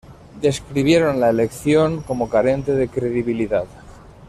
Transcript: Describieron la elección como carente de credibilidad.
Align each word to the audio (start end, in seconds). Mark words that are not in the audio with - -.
Describieron 0.41 1.19
la 1.19 1.29
elección 1.29 2.01
como 2.01 2.27
carente 2.27 2.71
de 2.73 2.87
credibilidad. 2.89 3.65